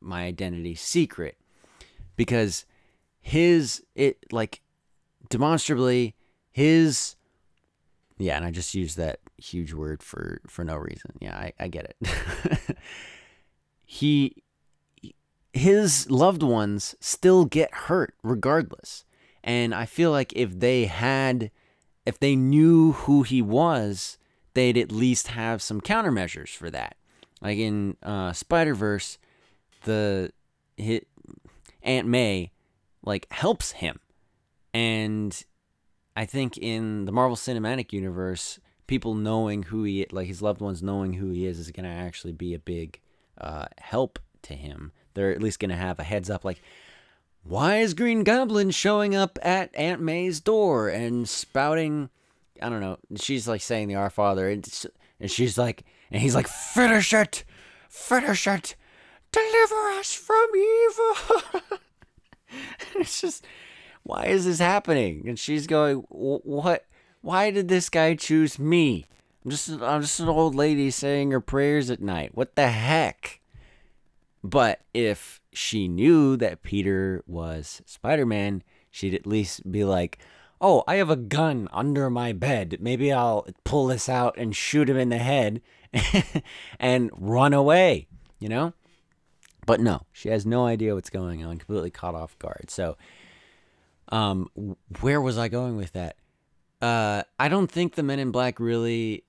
my 0.00 0.24
identity 0.24 0.74
secret. 0.74 1.36
Because 2.16 2.66
his 3.20 3.82
it 3.94 4.18
like 4.32 4.62
demonstrably 5.28 6.16
his 6.50 7.14
yeah 8.18 8.34
and 8.36 8.44
i 8.44 8.50
just 8.50 8.74
used 8.74 8.96
that 8.96 9.20
huge 9.36 9.72
word 9.74 10.02
for 10.02 10.40
for 10.46 10.64
no 10.64 10.76
reason. 10.76 11.12
Yeah 11.20 11.36
i, 11.36 11.52
I 11.58 11.68
get 11.68 11.94
it. 12.00 12.76
He 13.92 14.44
his 15.52 16.08
loved 16.08 16.44
ones 16.44 16.94
still 17.00 17.44
get 17.44 17.74
hurt 17.74 18.14
regardless. 18.22 19.04
And 19.42 19.74
i 19.74 19.84
feel 19.84 20.12
like 20.12 20.32
if 20.36 20.60
they 20.60 20.84
had 20.84 21.50
if 22.06 22.16
they 22.20 22.36
knew 22.36 22.92
who 22.92 23.24
he 23.24 23.42
was 23.42 24.16
they'd 24.54 24.78
at 24.78 24.92
least 24.92 25.28
have 25.28 25.62
some 25.62 25.80
countermeasures 25.80 26.50
for 26.50 26.70
that. 26.70 26.96
Like 27.40 27.58
in 27.58 27.96
uh, 28.02 28.32
Spider 28.32 28.74
Verse, 28.74 29.18
the 29.84 30.32
hit, 30.76 31.06
Aunt 31.82 32.06
May 32.06 32.52
like 33.02 33.30
helps 33.32 33.72
him, 33.72 33.98
and 34.74 35.42
I 36.16 36.26
think 36.26 36.58
in 36.58 37.06
the 37.06 37.12
Marvel 37.12 37.36
Cinematic 37.36 37.92
Universe, 37.92 38.58
people 38.86 39.14
knowing 39.14 39.62
who 39.64 39.84
he 39.84 40.06
like 40.10 40.26
his 40.26 40.42
loved 40.42 40.60
ones 40.60 40.82
knowing 40.82 41.14
who 41.14 41.30
he 41.30 41.46
is 41.46 41.58
is 41.58 41.70
to 41.84 41.90
actually 41.90 42.32
be 42.32 42.52
a 42.52 42.58
big 42.58 43.00
uh, 43.40 43.66
help 43.78 44.18
to 44.42 44.54
him. 44.54 44.92
They're 45.14 45.32
at 45.32 45.42
least 45.42 45.60
to 45.70 45.76
have 45.76 45.98
a 45.98 46.04
heads 46.04 46.30
up 46.30 46.44
like. 46.44 46.60
Why 47.42 47.78
is 47.78 47.94
Green 47.94 48.22
Goblin 48.22 48.70
showing 48.70 49.14
up 49.14 49.38
at 49.40 49.74
Aunt 49.74 50.02
May's 50.02 50.40
door 50.40 50.90
and 50.90 51.26
spouting 51.26 52.10
I 52.62 52.68
don't 52.68 52.80
know. 52.80 52.98
She's 53.16 53.48
like 53.48 53.60
saying 53.60 53.88
the 53.88 53.94
Our 53.96 54.10
Father, 54.10 54.48
and, 54.48 54.66
and 55.18 55.30
she's 55.30 55.56
like, 55.58 55.84
and 56.10 56.20
he's 56.20 56.34
like, 56.34 56.48
finish 56.48 57.12
it, 57.12 57.44
finish 57.88 58.46
it, 58.46 58.76
deliver 59.32 59.88
us 59.98 60.14
from 60.14 60.46
evil. 60.54 61.42
it's 62.96 63.20
just, 63.20 63.46
why 64.02 64.26
is 64.26 64.44
this 64.44 64.58
happening? 64.58 65.24
And 65.26 65.38
she's 65.38 65.66
going, 65.66 65.98
what? 66.08 66.84
Why 67.22 67.50
did 67.50 67.68
this 67.68 67.90
guy 67.90 68.14
choose 68.14 68.58
me? 68.58 69.06
I'm 69.44 69.50
just, 69.50 69.68
I'm 69.68 70.02
just 70.02 70.20
an 70.20 70.28
old 70.28 70.54
lady 70.54 70.90
saying 70.90 71.30
her 71.30 71.40
prayers 71.40 71.90
at 71.90 72.00
night. 72.00 72.30
What 72.34 72.56
the 72.56 72.68
heck? 72.68 73.40
But 74.42 74.80
if 74.94 75.40
she 75.52 75.86
knew 75.88 76.36
that 76.36 76.62
Peter 76.62 77.22
was 77.26 77.82
Spider 77.84 78.24
Man, 78.24 78.62
she'd 78.90 79.14
at 79.14 79.26
least 79.26 79.70
be 79.70 79.84
like, 79.84 80.18
oh, 80.60 80.84
I 80.86 80.96
have 80.96 81.10
a 81.10 81.16
gun 81.16 81.68
under 81.72 82.10
my 82.10 82.32
bed. 82.32 82.78
Maybe 82.80 83.12
I'll 83.12 83.46
pull 83.64 83.86
this 83.86 84.08
out 84.08 84.36
and 84.36 84.54
shoot 84.54 84.90
him 84.90 84.96
in 84.96 85.08
the 85.08 85.18
head 85.18 85.62
and 86.78 87.10
run 87.16 87.54
away, 87.54 88.08
you 88.38 88.48
know? 88.48 88.74
But 89.66 89.80
no, 89.80 90.02
she 90.12 90.28
has 90.28 90.44
no 90.44 90.66
idea 90.66 90.94
what's 90.94 91.10
going 91.10 91.44
on, 91.44 91.58
completely 91.58 91.90
caught 91.90 92.14
off 92.14 92.38
guard. 92.38 92.70
So, 92.70 92.96
um, 94.08 94.76
where 95.00 95.20
was 95.20 95.38
I 95.38 95.48
going 95.48 95.76
with 95.76 95.92
that? 95.92 96.16
Uh, 96.82 97.22
I 97.38 97.48
don't 97.48 97.70
think 97.70 97.94
the 97.94 98.02
Men 98.02 98.18
in 98.18 98.30
Black 98.30 98.58
really 98.58 99.24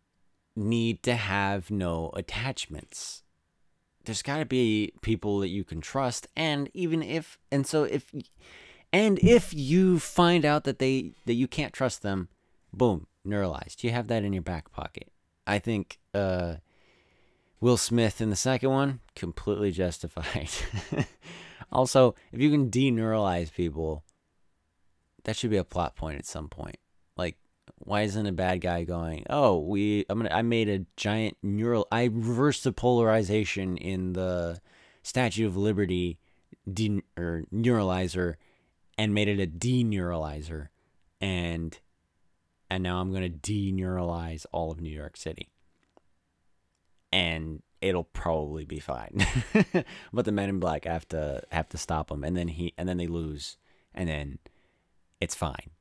need 0.56 1.04
to 1.04 1.16
have 1.16 1.70
no 1.70 2.12
attachments. 2.16 3.24
There's 4.06 4.22
got 4.22 4.38
to 4.38 4.46
be 4.46 4.94
people 5.02 5.40
that 5.40 5.50
you 5.50 5.64
can 5.64 5.80
trust 5.80 6.28
and 6.36 6.70
even 6.74 7.04
if 7.04 7.38
and 7.52 7.68
so 7.68 7.84
if 7.84 8.12
and 8.94 9.20
if 9.20 9.54
you 9.54 10.00
find 10.00 10.46
out 10.46 10.64
that 10.66 10.80
they 10.80 11.14
that 11.26 11.34
you 11.34 11.48
can't 11.48 11.74
trust 11.74 12.02
them, 12.02 12.30
boom, 12.74 13.08
neuralized. 13.26 13.84
You 13.84 13.92
have 13.92 14.08
that 14.08 14.24
in 14.24 14.34
your 14.34 14.42
back 14.42 14.72
pocket. 14.72 15.12
I 15.48 15.60
think 15.60 16.00
uh 16.14 16.56
Will 17.60 17.78
Smith 17.78 18.22
in 18.22 18.30
the 18.30 18.36
second 18.36 18.72
one 18.72 19.00
completely 19.16 19.72
justified. 19.72 20.50
also, 21.72 22.16
if 22.32 22.42
you 22.42 22.50
can 22.50 22.72
deneuralize 22.72 23.54
people, 23.54 24.04
that 25.24 25.36
should 25.36 25.52
be 25.52 25.58
a 25.58 25.64
plot 25.64 25.96
point 25.96 26.18
at 26.18 26.26
some 26.26 26.50
point. 26.50 26.78
Like 27.16 27.38
why 27.78 28.02
isn't 28.02 28.26
a 28.26 28.32
bad 28.32 28.62
guy 28.62 28.84
going, 28.84 29.26
"Oh, 29.30 29.60
we 29.60 30.06
I'm 30.10 30.20
gonna 30.20 30.36
I 30.36 30.42
made 30.42 30.70
a 30.70 30.86
giant 30.98 31.38
neural 31.42 31.88
I 31.92 32.06
reversed 32.06 32.64
the 32.64 32.74
polarization 32.74 33.78
in 33.78 34.14
the 34.14 34.60
Statue 35.04 35.48
of 35.48 35.58
Liberty 35.58 36.20
de, 36.72 37.02
or 37.18 37.44
neuralizer 37.54 38.36
and 39.02 39.16
made 39.16 39.28
it 39.28 39.40
a 39.42 39.48
deneuralizer 39.48 40.68
and 41.20 41.80
and 42.70 42.84
now 42.84 43.02
I'm 43.02 43.12
going 43.12 43.24
to 43.24 43.52
deneuralize 43.52 44.46
all 44.52 44.72
of 44.72 44.80
New 44.80 44.92
York 44.92 45.18
City." 45.18 45.50
And 47.12 47.64
it'll 47.82 48.04
probably 48.04 48.64
be 48.64 48.80
fine. 48.80 49.26
but 50.14 50.26
the 50.26 50.32
men 50.32 50.50
in 50.50 50.60
black 50.60 50.86
have 50.86 51.08
to 51.10 51.42
have 51.52 51.68
to 51.70 51.80
stop 51.80 52.12
him 52.12 52.24
and 52.24 52.38
then 52.38 52.48
he 52.48 52.76
and 52.78 52.88
then 52.88 52.98
they 52.98 53.08
lose 53.08 53.58
and 53.96 54.08
then 54.08 54.38
it's 55.20 55.36
fine. 55.36 55.72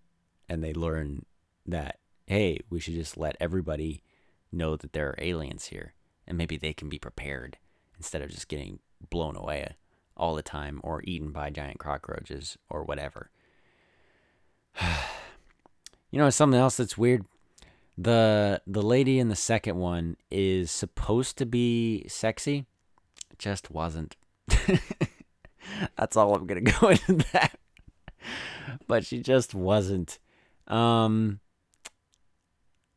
And 0.48 0.64
they 0.64 0.72
learn 0.72 1.26
that 1.66 1.98
hey, 2.26 2.60
we 2.70 2.80
should 2.80 2.94
just 2.94 3.18
let 3.18 3.36
everybody 3.38 4.02
know 4.50 4.76
that 4.76 4.94
there 4.94 5.08
are 5.08 5.18
aliens 5.18 5.66
here 5.66 5.92
and 6.26 6.38
maybe 6.38 6.56
they 6.56 6.72
can 6.72 6.88
be 6.88 6.98
prepared 6.98 7.58
instead 7.98 8.22
of 8.22 8.30
just 8.30 8.48
getting 8.48 8.78
blown 9.10 9.36
away 9.36 9.76
all 10.20 10.34
the 10.34 10.42
time 10.42 10.80
or 10.84 11.02
eaten 11.04 11.32
by 11.32 11.48
giant 11.48 11.78
cockroaches 11.78 12.58
or 12.68 12.84
whatever. 12.84 13.30
you 16.10 16.18
know 16.18 16.28
something 16.30 16.60
else 16.60 16.76
that's 16.76 16.98
weird? 16.98 17.24
The 17.96 18.62
the 18.66 18.82
lady 18.82 19.18
in 19.18 19.28
the 19.28 19.36
second 19.36 19.76
one 19.76 20.16
is 20.30 20.70
supposed 20.70 21.38
to 21.38 21.46
be 21.46 22.04
sexy, 22.06 22.66
just 23.38 23.70
wasn't. 23.70 24.16
that's 25.96 26.16
all 26.16 26.34
I'm 26.34 26.46
to 26.46 26.60
go 26.80 26.88
into 26.90 27.14
that. 27.32 27.58
but 28.86 29.04
she 29.04 29.20
just 29.20 29.54
wasn't. 29.54 30.18
Um 30.68 31.40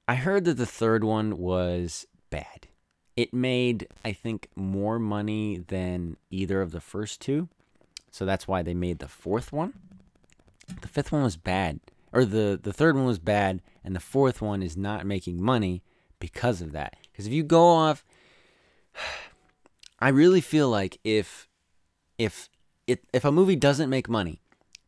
I 0.07 0.15
heard 0.15 0.43
that 0.45 0.57
the 0.57 0.65
third 0.65 1.05
one 1.05 1.37
was 1.37 2.05
bad. 2.29 2.67
It 3.15 3.33
made, 3.33 3.87
I 4.03 4.13
think, 4.13 4.49
more 4.55 4.97
money 4.99 5.63
than 5.67 6.17
either 6.31 6.61
of 6.61 6.71
the 6.71 6.81
first 6.81 7.21
two. 7.21 7.47
So 8.11 8.25
that's 8.25 8.47
why 8.47 8.61
they 8.61 8.73
made 8.73 8.99
the 8.99 9.07
fourth 9.07 9.51
one. 9.51 9.73
The 10.81 10.87
fifth 10.87 11.11
one 11.11 11.23
was 11.23 11.37
bad. 11.37 11.79
Or 12.11 12.25
the, 12.25 12.59
the 12.61 12.73
third 12.73 12.95
one 12.95 13.05
was 13.05 13.19
bad, 13.19 13.61
and 13.83 13.95
the 13.95 13.99
fourth 13.99 14.41
one 14.41 14.61
is 14.61 14.77
not 14.77 15.05
making 15.05 15.41
money 15.41 15.83
because 16.19 16.61
of 16.61 16.71
that. 16.73 16.95
Because 17.11 17.27
if 17.27 17.33
you 17.33 17.43
go 17.43 17.65
off 17.65 18.03
I 19.99 20.09
really 20.09 20.41
feel 20.41 20.69
like 20.69 20.99
if 21.03 21.47
if 22.17 22.49
it 22.87 23.03
if 23.13 23.25
a 23.25 23.31
movie 23.31 23.55
doesn't 23.55 23.89
make 23.89 24.09
money, 24.09 24.41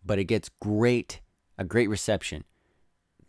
but 0.05 0.20
it 0.20 0.25
gets 0.25 0.50
great 0.62 1.22
a 1.58 1.63
great 1.63 1.89
reception, 1.89 2.44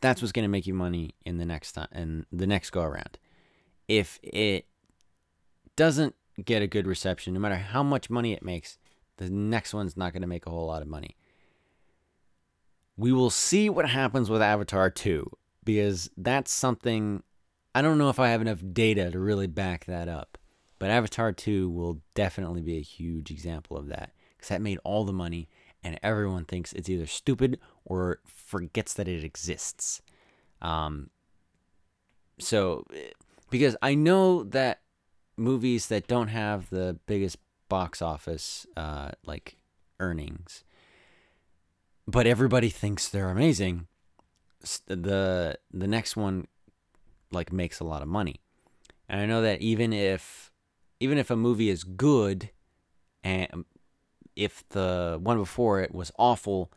that's 0.00 0.20
what's 0.20 0.32
going 0.32 0.44
to 0.44 0.48
make 0.48 0.66
you 0.66 0.74
money 0.74 1.14
in 1.24 1.38
the 1.38 1.46
next 1.46 1.72
time 1.72 1.88
and 1.92 2.26
the 2.32 2.46
next 2.46 2.70
go 2.70 2.82
around. 2.82 3.18
If 3.88 4.18
it 4.22 4.66
doesn't 5.76 6.14
get 6.44 6.62
a 6.62 6.66
good 6.66 6.86
reception, 6.86 7.34
no 7.34 7.40
matter 7.40 7.56
how 7.56 7.82
much 7.82 8.10
money 8.10 8.32
it 8.32 8.42
makes, 8.42 8.78
the 9.18 9.30
next 9.30 9.72
one's 9.72 9.96
not 9.96 10.12
going 10.12 10.22
to 10.22 10.28
make 10.28 10.46
a 10.46 10.50
whole 10.50 10.66
lot 10.66 10.82
of 10.82 10.88
money. 10.88 11.16
We 12.96 13.12
will 13.12 13.30
see 13.30 13.68
what 13.68 13.88
happens 13.88 14.30
with 14.30 14.42
Avatar 14.42 14.90
2 14.90 15.30
because 15.64 16.10
that's 16.16 16.52
something 16.52 17.22
I 17.74 17.82
don't 17.82 17.98
know 17.98 18.08
if 18.08 18.18
I 18.18 18.28
have 18.28 18.40
enough 18.40 18.62
data 18.72 19.10
to 19.10 19.18
really 19.18 19.46
back 19.46 19.84
that 19.84 20.08
up. 20.08 20.38
But 20.78 20.90
Avatar 20.90 21.32
2 21.32 21.68
will 21.68 22.00
definitely 22.14 22.62
be 22.62 22.78
a 22.78 22.82
huge 22.82 23.30
example 23.30 23.76
of 23.76 23.88
that 23.88 24.12
because 24.36 24.48
that 24.48 24.62
made 24.62 24.78
all 24.82 25.04
the 25.04 25.12
money 25.12 25.48
and 25.82 25.98
everyone 26.02 26.44
thinks 26.44 26.72
it's 26.72 26.88
either 26.88 27.06
stupid 27.06 27.58
or 27.84 28.20
forgets 28.26 28.94
that 28.94 29.08
it 29.08 29.24
exists. 29.24 30.00
Um, 30.60 31.10
so, 32.38 32.86
because 33.50 33.76
I 33.82 33.94
know 33.94 34.42
that 34.44 34.80
movies 35.36 35.88
that 35.88 36.06
don't 36.06 36.28
have 36.28 36.70
the 36.70 36.98
biggest 37.06 37.38
box 37.68 38.00
office 38.00 38.66
uh, 38.76 39.10
like 39.24 39.56
earnings, 40.00 40.64
but 42.06 42.26
everybody 42.26 42.68
thinks 42.68 43.08
they're 43.08 43.30
amazing, 43.30 43.86
the 44.86 45.58
the 45.72 45.86
next 45.86 46.16
one 46.16 46.46
like 47.30 47.52
makes 47.52 47.80
a 47.80 47.84
lot 47.84 48.02
of 48.02 48.08
money. 48.08 48.40
And 49.08 49.20
I 49.20 49.26
know 49.26 49.42
that 49.42 49.60
even 49.60 49.92
if 49.92 50.50
even 51.00 51.18
if 51.18 51.30
a 51.30 51.36
movie 51.36 51.68
is 51.68 51.84
good 51.84 52.50
and 53.22 53.64
if 54.34 54.68
the 54.70 55.18
one 55.22 55.38
before 55.38 55.80
it 55.80 55.94
was 55.94 56.12
awful, 56.18 56.70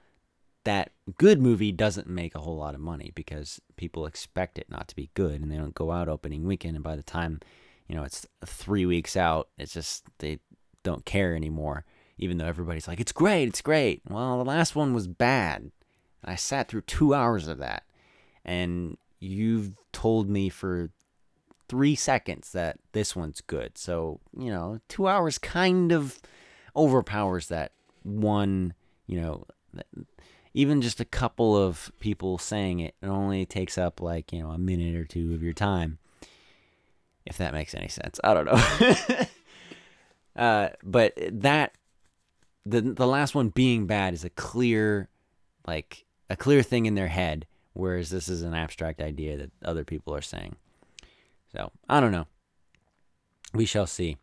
that 0.63 0.91
good 1.17 1.41
movie 1.41 1.71
doesn't 1.71 2.07
make 2.07 2.35
a 2.35 2.39
whole 2.39 2.57
lot 2.57 2.75
of 2.75 2.81
money 2.81 3.11
because 3.15 3.61
people 3.75 4.05
expect 4.05 4.57
it 4.57 4.69
not 4.69 4.87
to 4.87 4.95
be 4.95 5.09
good 5.13 5.41
and 5.41 5.51
they 5.51 5.57
don't 5.57 5.75
go 5.75 5.91
out 5.91 6.09
opening 6.09 6.45
weekend 6.45 6.75
and 6.75 6.83
by 6.83 6.95
the 6.95 7.03
time 7.03 7.39
you 7.89 7.95
know 7.95 8.03
it's 8.03 8.25
3 8.45 8.85
weeks 8.85 9.17
out 9.17 9.49
it's 9.57 9.73
just 9.73 10.05
they 10.19 10.39
don't 10.83 11.03
care 11.03 11.35
anymore 11.35 11.83
even 12.17 12.37
though 12.37 12.45
everybody's 12.45 12.87
like 12.87 12.99
it's 13.01 13.11
great 13.11 13.47
it's 13.49 13.61
great. 13.61 14.01
Well 14.09 14.37
the 14.37 14.45
last 14.45 14.75
one 14.75 14.93
was 14.93 15.07
bad. 15.07 15.71
I 16.23 16.35
sat 16.35 16.69
through 16.69 16.81
2 16.81 17.13
hours 17.13 17.47
of 17.47 17.57
that. 17.57 17.83
And 18.45 18.97
you've 19.19 19.73
told 19.91 20.29
me 20.29 20.49
for 20.49 20.89
3 21.67 21.95
seconds 21.95 22.51
that 22.53 22.79
this 22.93 23.15
one's 23.15 23.41
good. 23.41 23.77
So 23.77 24.19
you 24.37 24.49
know 24.51 24.79
2 24.87 25.07
hours 25.07 25.37
kind 25.37 25.91
of 25.91 26.19
overpowers 26.75 27.47
that 27.47 27.73
one, 28.03 28.73
you 29.07 29.21
know, 29.21 29.45
even 30.53 30.81
just 30.81 30.99
a 30.99 31.05
couple 31.05 31.55
of 31.55 31.91
people 31.99 32.37
saying 32.37 32.79
it, 32.79 32.95
it 33.01 33.07
only 33.07 33.45
takes 33.45 33.77
up 33.77 34.01
like, 34.01 34.33
you 34.33 34.41
know, 34.41 34.49
a 34.49 34.57
minute 34.57 34.95
or 34.95 35.05
two 35.05 35.33
of 35.33 35.43
your 35.43 35.53
time. 35.53 35.98
If 37.29 37.37
that 37.37 37.53
makes 37.53 37.73
any 37.73 37.87
sense. 37.87 38.19
I 38.23 38.33
don't 38.33 38.45
know. 38.45 39.25
uh, 40.35 40.69
but 40.83 41.13
that 41.31 41.73
the 42.65 42.81
the 42.81 43.07
last 43.07 43.35
one 43.35 43.49
being 43.49 43.87
bad 43.87 44.13
is 44.13 44.25
a 44.25 44.29
clear 44.29 45.07
like 45.65 46.05
a 46.29 46.35
clear 46.35 46.63
thing 46.63 46.85
in 46.85 46.95
their 46.95 47.07
head 47.07 47.45
whereas 47.73 48.09
this 48.09 48.27
is 48.27 48.41
an 48.41 48.53
abstract 48.53 49.01
idea 49.01 49.37
that 49.37 49.51
other 49.63 49.83
people 49.83 50.13
are 50.13 50.21
saying. 50.21 50.55
So, 51.51 51.71
I 51.87 51.99
don't 51.99 52.11
know. 52.11 52.27
We 53.53 53.65
shall 53.65 53.87
see. 53.87 54.17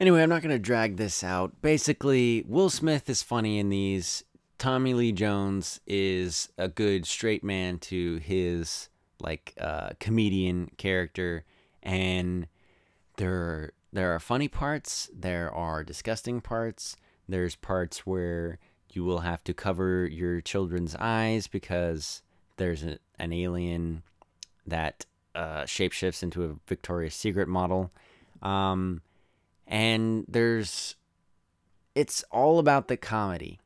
Anyway, 0.00 0.22
I'm 0.22 0.28
not 0.28 0.42
going 0.42 0.54
to 0.54 0.58
drag 0.58 0.96
this 0.96 1.22
out. 1.22 1.62
Basically, 1.62 2.44
Will 2.48 2.70
Smith 2.70 3.08
is 3.08 3.22
funny 3.22 3.58
in 3.58 3.68
these. 3.68 4.24
Tommy 4.58 4.94
Lee 4.94 5.12
Jones 5.12 5.80
is 5.86 6.48
a 6.58 6.68
good 6.68 7.06
straight 7.06 7.44
man 7.44 7.78
to 7.78 8.16
his 8.16 8.88
like 9.24 9.54
uh, 9.60 9.90
comedian 9.98 10.70
character, 10.76 11.44
and 11.82 12.46
there 13.16 13.72
there 13.92 14.14
are 14.14 14.20
funny 14.20 14.48
parts, 14.48 15.08
there 15.14 15.52
are 15.54 15.82
disgusting 15.84 16.40
parts, 16.40 16.96
there's 17.28 17.56
parts 17.56 18.06
where 18.06 18.58
you 18.92 19.04
will 19.04 19.20
have 19.20 19.42
to 19.44 19.54
cover 19.54 20.06
your 20.06 20.40
children's 20.40 20.94
eyes 20.96 21.46
because 21.46 22.22
there's 22.56 22.84
a, 22.84 22.98
an 23.18 23.32
alien 23.32 24.02
that 24.66 25.06
uh, 25.34 25.62
shapeshifts 25.62 26.22
into 26.22 26.44
a 26.44 26.54
Victoria's 26.68 27.14
Secret 27.14 27.48
model. 27.48 27.90
Um, 28.42 29.00
and 29.66 30.24
there's 30.28 30.96
it's 31.94 32.24
all 32.30 32.58
about 32.58 32.88
the 32.88 32.96
comedy 32.96 33.60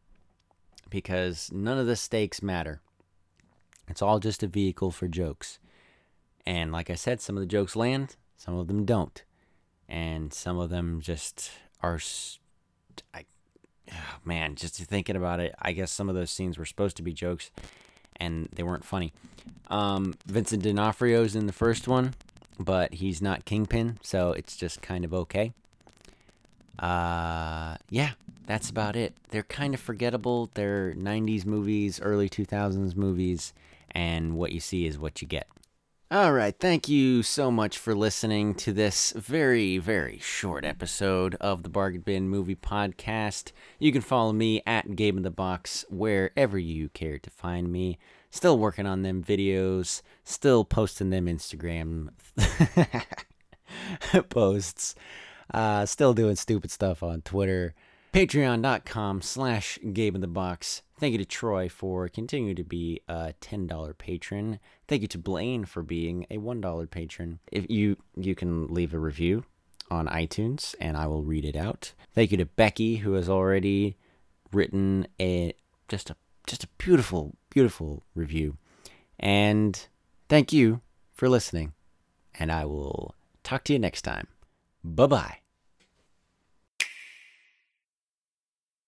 because 0.90 1.50
none 1.52 1.78
of 1.78 1.86
the 1.86 1.96
stakes 1.96 2.42
matter. 2.42 2.80
It's 3.88 4.02
all 4.02 4.18
just 4.18 4.42
a 4.42 4.46
vehicle 4.46 4.90
for 4.90 5.08
jokes. 5.08 5.58
And 6.46 6.72
like 6.72 6.90
I 6.90 6.94
said, 6.94 7.20
some 7.20 7.36
of 7.36 7.40
the 7.40 7.46
jokes 7.46 7.76
land, 7.76 8.16
some 8.36 8.56
of 8.56 8.66
them 8.66 8.84
don't. 8.84 9.22
And 9.88 10.32
some 10.32 10.58
of 10.58 10.70
them 10.70 11.00
just 11.00 11.50
are 11.82 11.98
I 13.14 13.24
oh 13.90 14.18
man, 14.24 14.54
just 14.54 14.76
thinking 14.76 15.16
about 15.16 15.40
it, 15.40 15.54
I 15.60 15.72
guess 15.72 15.90
some 15.90 16.08
of 16.08 16.14
those 16.14 16.30
scenes 16.30 16.58
were 16.58 16.66
supposed 16.66 16.96
to 16.98 17.02
be 17.02 17.12
jokes 17.12 17.50
and 18.16 18.48
they 18.54 18.62
weren't 18.62 18.84
funny. 18.84 19.12
Um, 19.68 20.14
Vincent 20.26 20.62
D'Onofrio's 20.62 21.36
in 21.36 21.46
the 21.46 21.52
first 21.52 21.88
one, 21.88 22.14
but 22.58 22.94
he's 22.94 23.22
not 23.22 23.44
Kingpin, 23.44 23.98
so 24.02 24.32
it's 24.32 24.56
just 24.56 24.82
kind 24.82 25.04
of 25.04 25.14
okay. 25.14 25.52
Uh, 26.78 27.76
yeah, 27.90 28.10
that's 28.46 28.70
about 28.70 28.96
it. 28.96 29.14
They're 29.30 29.42
kind 29.42 29.74
of 29.74 29.80
forgettable. 29.80 30.50
They're 30.54 30.92
90s 30.94 31.44
movies, 31.44 32.00
early 32.00 32.28
2000s 32.28 32.96
movies, 32.96 33.52
and 33.92 34.36
what 34.36 34.52
you 34.52 34.60
see 34.60 34.86
is 34.86 34.98
what 34.98 35.22
you 35.22 35.28
get. 35.28 35.48
All 36.10 36.32
right, 36.32 36.58
thank 36.58 36.88
you 36.88 37.22
so 37.22 37.50
much 37.50 37.76
for 37.76 37.94
listening 37.94 38.54
to 38.54 38.72
this 38.72 39.12
very, 39.14 39.76
very 39.76 40.18
short 40.20 40.64
episode 40.64 41.34
of 41.34 41.62
the 41.62 41.68
Bargain 41.68 42.00
Bin 42.00 42.30
Movie 42.30 42.54
Podcast. 42.54 43.52
You 43.78 43.92
can 43.92 44.00
follow 44.00 44.32
me 44.32 44.62
at 44.66 44.96
Gabe 44.96 45.18
in 45.18 45.22
the 45.22 45.30
Box 45.30 45.84
wherever 45.90 46.58
you 46.58 46.88
care 46.88 47.18
to 47.18 47.28
find 47.28 47.70
me. 47.70 47.98
Still 48.30 48.58
working 48.58 48.86
on 48.86 49.02
them 49.02 49.22
videos, 49.22 50.00
still 50.24 50.64
posting 50.64 51.10
them 51.10 51.26
Instagram 51.26 52.08
posts, 54.30 54.94
uh, 55.52 55.84
still 55.84 56.14
doing 56.14 56.36
stupid 56.36 56.70
stuff 56.70 57.02
on 57.02 57.20
Twitter. 57.20 57.74
Patreon.com 58.14 59.20
slash 59.20 59.78
Gabe 59.92 60.14
in 60.14 60.22
the 60.22 60.26
Box. 60.26 60.80
Thank 60.98 61.12
you 61.12 61.18
to 61.18 61.24
Troy 61.24 61.68
for 61.68 62.08
continuing 62.08 62.56
to 62.56 62.64
be 62.64 63.00
a 63.08 63.32
$10 63.40 63.98
patron. 63.98 64.58
Thank 64.88 65.02
you 65.02 65.08
to 65.08 65.18
Blaine 65.18 65.64
for 65.64 65.82
being 65.82 66.26
a 66.28 66.38
$1 66.38 66.90
patron. 66.90 67.38
If 67.52 67.70
you 67.70 67.96
you 68.16 68.34
can 68.34 68.66
leave 68.68 68.92
a 68.92 68.98
review 68.98 69.44
on 69.90 70.06
iTunes 70.08 70.74
and 70.80 70.96
I 70.96 71.06
will 71.06 71.22
read 71.22 71.44
it 71.44 71.56
out. 71.56 71.92
Thank 72.14 72.32
you 72.32 72.36
to 72.38 72.46
Becky 72.46 72.96
who 72.96 73.12
has 73.12 73.28
already 73.28 73.96
written 74.52 75.06
a 75.20 75.54
just 75.88 76.10
a 76.10 76.16
just 76.46 76.64
a 76.64 76.68
beautiful 76.78 77.36
beautiful 77.50 78.02
review. 78.14 78.56
And 79.20 79.88
thank 80.28 80.52
you 80.52 80.80
for 81.12 81.28
listening. 81.28 81.74
And 82.38 82.50
I 82.52 82.64
will 82.64 83.14
talk 83.42 83.64
to 83.64 83.72
you 83.72 83.78
next 83.78 84.02
time. 84.02 84.28
Bye-bye. 84.84 85.47